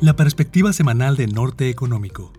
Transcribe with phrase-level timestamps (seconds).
[0.00, 2.32] La perspectiva semanal de Norte Económico.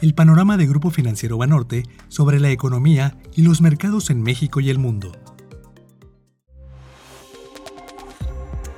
[0.00, 4.70] El panorama de Grupo Financiero Banorte sobre la economía y los mercados en México y
[4.70, 5.12] el mundo.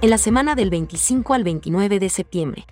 [0.00, 2.66] En la semana del 25 al 29 de septiembre.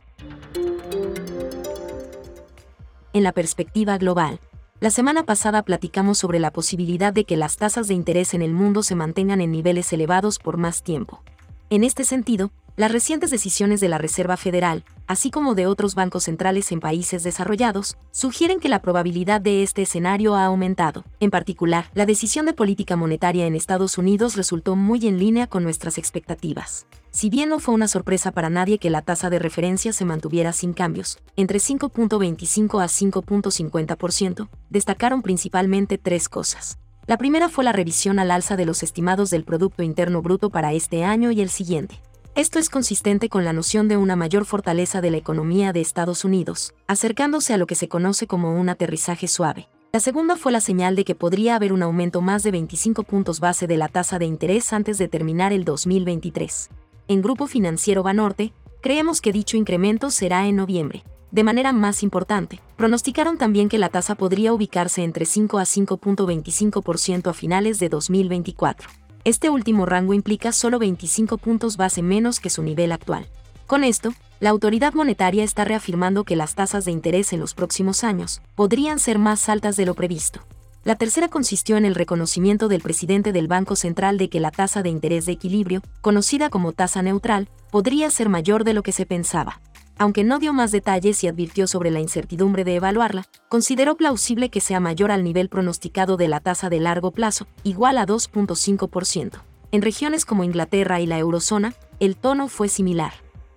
[3.13, 4.41] En la perspectiva global.
[4.81, 8.53] La semana pasada platicamos sobre la posibilidad de que las tasas de interés en el
[8.53, 11.23] mundo se mantengan en niveles elevados por más tiempo.
[11.71, 16.25] En este sentido, las recientes decisiones de la Reserva Federal, así como de otros bancos
[16.25, 21.05] centrales en países desarrollados, sugieren que la probabilidad de este escenario ha aumentado.
[21.21, 25.65] En particular, la decisión de política monetaria en Estados Unidos resultó muy en línea con
[25.65, 26.87] nuestras expectativas.
[27.11, 30.55] Si bien no fue una sorpresa para nadie que la tasa de referencia se mantuviera
[30.55, 36.79] sin cambios, entre 5.25 a 5.50%, destacaron principalmente tres cosas.
[37.07, 40.73] La primera fue la revisión al alza de los estimados del Producto Interno Bruto para
[40.73, 42.01] este año y el siguiente.
[42.35, 46.25] Esto es consistente con la noción de una mayor fortaleza de la economía de Estados
[46.25, 49.69] Unidos, acercándose a lo que se conoce como un aterrizaje suave.
[49.93, 53.39] La segunda fue la señal de que podría haber un aumento más de 25 puntos
[53.39, 56.71] base de la tasa de interés antes de terminar el 2023.
[57.09, 61.05] En Grupo Financiero Banorte, creemos que dicho incremento será en noviembre.
[61.33, 67.29] De manera más importante, pronosticaron también que la tasa podría ubicarse entre 5 a 5.25%
[67.29, 68.89] a finales de 2024.
[69.25, 73.29] Este último rango implica solo 25 puntos base menos que su nivel actual.
[73.69, 78.03] Con esto, la autoridad monetaria está reafirmando que las tasas de interés en los próximos
[78.03, 80.41] años podrían ser más altas de lo previsto.
[80.83, 84.83] La tercera consistió en el reconocimiento del presidente del Banco Central de que la tasa
[84.83, 89.07] de interés de equilibrio, conocida como tasa neutral, podría ser mayor de lo que se
[89.07, 89.61] pensaba
[90.03, 94.61] aunque no dio más detalles y advirtió sobre la incertidumbre de evaluarla, consideró plausible que
[94.61, 99.43] sea mayor al nivel pronosticado de la tasa de largo plazo, igual a 2.5%.
[99.71, 103.13] En regiones como Inglaterra y la eurozona, el tono fue similar.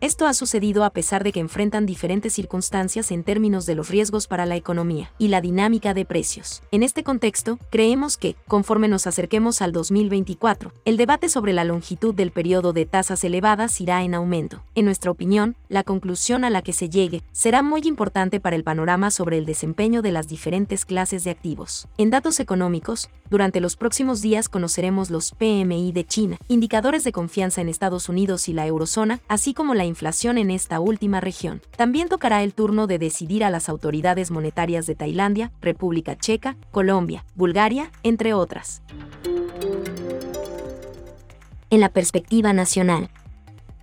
[0.06, 4.28] Esto ha sucedido a pesar de que enfrentan diferentes circunstancias en términos de los riesgos
[4.28, 6.62] para la economía y la dinámica de precios.
[6.70, 12.14] En este contexto, creemos que, conforme nos acerquemos al 2024, el debate sobre la longitud
[12.14, 14.62] del periodo de tasas elevadas irá en aumento.
[14.76, 18.64] En nuestra opinión, la conclusión a la que se llegue será muy importante para el
[18.64, 21.88] panorama sobre el desempeño de las diferentes clases de activos.
[21.98, 27.62] En datos económicos, durante los próximos días conoceremos los PMI de China, indicadores de confianza
[27.62, 31.62] en Estados Unidos y la eurozona, así como la inflación en esta última región.
[31.78, 37.24] También tocará el turno de decidir a las autoridades monetarias de Tailandia, República Checa, Colombia,
[37.34, 38.82] Bulgaria, entre otras.
[41.70, 43.10] En la perspectiva nacional,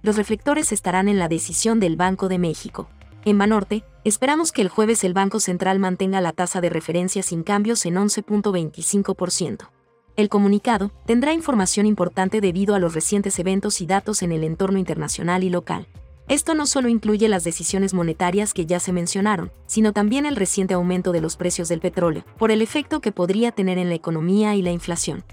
[0.03, 2.91] los reflectores estarán en la decisión del Banco de México.
[3.25, 7.43] En Banorte, esperamos que el jueves el Banco Central mantenga la tasa de referencia sin
[7.43, 9.71] cambios en 11.25%.
[10.17, 14.79] El comunicado tendrá información importante debido a los recientes eventos y datos en el entorno
[14.79, 15.87] internacional y local.
[16.33, 20.73] Esto no solo incluye las decisiones monetarias que ya se mencionaron, sino también el reciente
[20.73, 24.55] aumento de los precios del petróleo, por el efecto que podría tener en la economía
[24.55, 25.25] y la inflación.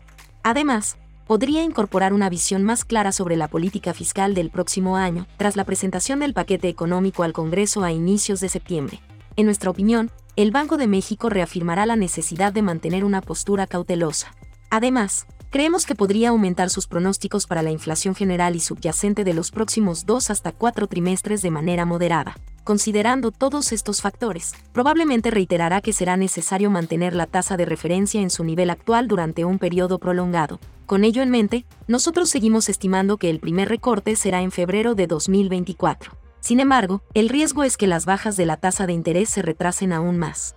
[0.43, 5.55] Además, podría incorporar una visión más clara sobre la política fiscal del próximo año, tras
[5.55, 8.99] la presentación del paquete económico al Congreso a inicios de septiembre.
[9.37, 14.35] En nuestra opinión, el Banco de México reafirmará la necesidad de mantener una postura cautelosa.
[14.69, 19.51] Además, creemos que podría aumentar sus pronósticos para la inflación general y subyacente de los
[19.51, 22.35] próximos dos hasta cuatro trimestres de manera moderada.
[22.63, 28.29] Considerando todos estos factores, probablemente reiterará que será necesario mantener la tasa de referencia en
[28.29, 30.59] su nivel actual durante un periodo prolongado.
[30.85, 35.07] Con ello en mente, nosotros seguimos estimando que el primer recorte será en febrero de
[35.07, 36.13] 2024.
[36.41, 39.93] Sin embargo, el riesgo es que las bajas de la tasa de interés se retrasen
[39.93, 40.55] aún más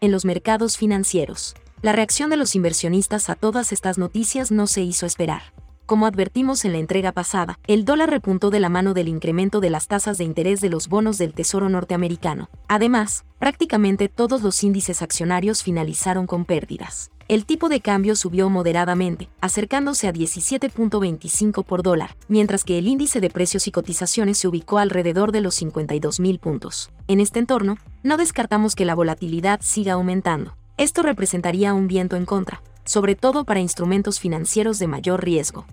[0.00, 1.54] en los mercados financieros.
[1.82, 5.40] La reacción de los inversionistas a todas estas noticias no se hizo esperar.
[5.86, 9.70] Como advertimos en la entrega pasada, el dólar repuntó de la mano del incremento de
[9.70, 12.50] las tasas de interés de los bonos del Tesoro norteamericano.
[12.68, 17.10] Además, prácticamente todos los índices accionarios finalizaron con pérdidas.
[17.28, 23.22] El tipo de cambio subió moderadamente, acercándose a 17.25 por dólar, mientras que el índice
[23.22, 26.90] de precios y cotizaciones se ubicó alrededor de los 52.000 puntos.
[27.08, 30.59] En este entorno, no descartamos que la volatilidad siga aumentando.
[30.80, 35.66] Esto representaría un viento en contra, sobre todo para instrumentos financieros de mayor riesgo.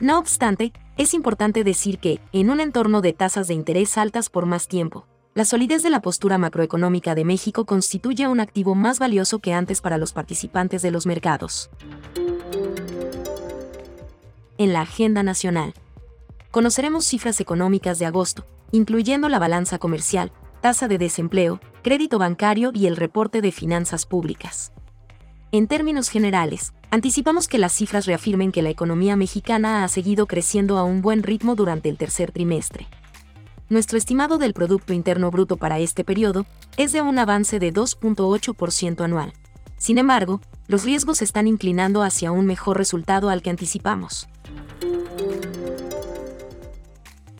[0.00, 4.44] No obstante, es importante decir que, en un entorno de tasas de interés altas por
[4.44, 9.38] más tiempo, la solidez de la postura macroeconómica de México constituye un activo más valioso
[9.38, 11.70] que antes para los participantes de los mercados.
[14.58, 15.74] En la agenda nacional,
[16.50, 22.86] conoceremos cifras económicas de agosto, incluyendo la balanza comercial, tasa de desempleo, crédito bancario y
[22.86, 24.72] el reporte de finanzas públicas.
[25.52, 30.78] En términos generales, anticipamos que las cifras reafirmen que la economía mexicana ha seguido creciendo
[30.78, 32.88] a un buen ritmo durante el tercer trimestre.
[33.68, 36.46] Nuestro estimado del Producto Interno Bruto para este periodo
[36.78, 39.34] es de un avance de 2.8% anual.
[39.76, 44.26] Sin embargo, los riesgos están inclinando hacia un mejor resultado al que anticipamos.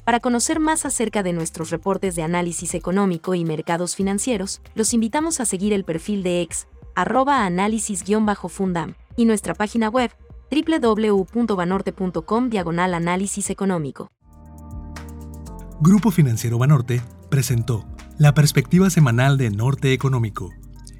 [0.05, 5.41] Para conocer más acerca de nuestros reportes de análisis económico y mercados financieros, los invitamos
[5.41, 10.11] a seguir el perfil de ex arroba análisis-fundam, y nuestra página web
[10.51, 14.11] www.banorte.com diagonal análisis económico.
[15.81, 17.01] Grupo Financiero Banorte
[17.31, 17.87] presentó
[18.19, 20.51] la perspectiva semanal de Norte Económico,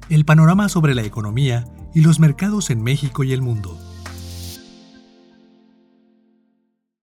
[0.09, 1.63] el panorama sobre la economía
[1.93, 3.77] y los mercados en México y el mundo.